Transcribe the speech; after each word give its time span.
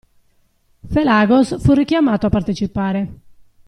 Felagos 0.89 1.61
fu 1.61 1.73
richiamato 1.73 2.25
a 2.25 2.29
partecipare. 2.29 3.11